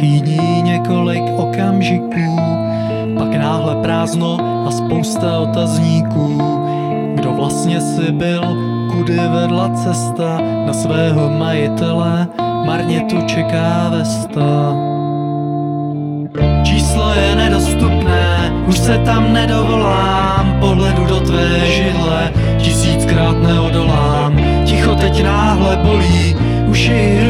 Pět 0.00 0.20
dní, 0.20 0.62
několik 0.62 1.22
okamžiků, 1.36 2.36
pak 3.18 3.34
náhle 3.34 3.76
prázdno 3.82 4.38
a 4.66 4.70
spousta 4.70 5.38
otazníků. 5.38 6.42
Kdo 7.14 7.32
vlastně 7.32 7.80
si 7.80 8.12
byl, 8.12 8.42
kudy 8.90 9.16
vedla 9.16 9.68
cesta, 9.68 10.38
na 10.66 10.72
svého 10.72 11.30
majitele 11.30 12.28
marně 12.66 13.00
tu 13.00 13.22
čeká 13.26 13.88
vesta. 13.88 14.74
Číslo 16.62 17.14
je 17.14 17.36
nedostupné, 17.36 18.52
už 18.66 18.78
se 18.78 18.98
tam 18.98 19.32
nedovolám, 19.32 20.56
pohledu 20.60 21.06
do 21.06 21.20
tvé 21.20 21.66
židle, 21.66 22.32
tisíckrát 22.58 23.42
neodolám, 23.42 24.40
ticho 24.64 24.94
teď 24.94 25.24
náhle 25.24 25.76
bolí, 25.76 26.36
uši 26.68 27.18
hrudní 27.20 27.29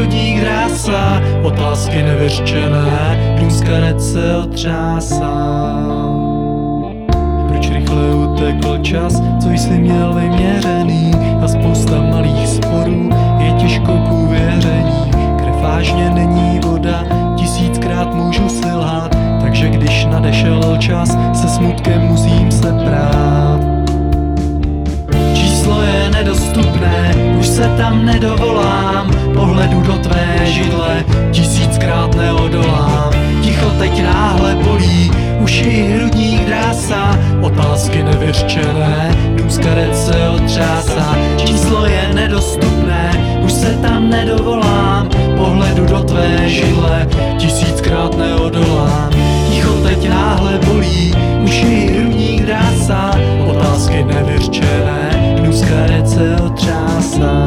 otázky 1.43 2.03
nevyřčené, 2.03 3.17
karet 3.71 4.01
se 4.01 4.37
otřásá. 4.37 5.23
Proč 7.47 7.69
rychle 7.69 8.15
utekl 8.15 8.77
čas, 8.77 9.21
co 9.43 9.49
jsi 9.49 9.69
měl 9.69 10.13
vyměřený 10.13 11.11
a 11.43 11.47
spousta 11.47 12.01
malých 12.01 12.47
sporů 12.47 13.09
je 13.39 13.51
těžko 13.53 13.91
k 13.91 14.11
uvěření. 14.11 15.11
Krev 15.37 15.55
vážně 15.61 16.09
není 16.09 16.59
voda, 16.59 17.03
tisíckrát 17.35 18.13
můžu 18.13 18.49
si 18.49 18.71
lhát, 18.71 19.15
takže 19.41 19.69
když 19.69 20.05
nadešel 20.05 20.77
čas, 20.77 21.17
se 21.33 21.47
smutkem 21.47 22.01
musím 22.01 22.51
se 22.51 22.73
prát. 22.85 23.61
Číslo 25.33 25.81
je 25.81 26.09
nedostupné, 26.09 27.15
už 27.39 27.47
se 27.47 27.75
tam 27.77 28.05
nedovolám, 28.05 29.11
pohledu 29.33 29.81
do 29.81 30.00
teď 33.81 34.03
náhle 34.03 34.55
bolí, 34.55 35.11
už 35.39 35.61
i 35.61 35.83
hrudník 35.83 36.45
drásá, 36.45 37.19
otázky 37.41 38.03
nevyřčené, 38.03 39.15
důskarec 39.35 40.05
se 40.05 40.29
otřásá, 40.29 41.15
číslo 41.37 41.85
je 41.85 42.13
nedostupné, 42.13 43.11
už 43.43 43.53
se 43.53 43.73
tam 43.81 44.09
nedovolám, 44.09 45.09
pohledu 45.37 45.85
do 45.85 46.03
tvé 46.03 46.49
žile, 46.49 47.07
tisíckrát 47.37 48.17
neodolám. 48.17 49.09
Ticho 49.49 49.73
teď 49.73 50.09
náhle 50.09 50.59
bolí, 50.65 51.13
už 51.43 51.63
i 51.63 51.87
hrudník 51.87 52.41
drásá, 52.41 53.11
otázky 53.47 54.03
nevyřčené, 54.03 55.35
důskarec 55.45 56.13
se 56.13 56.35
otřásá. 56.35 57.40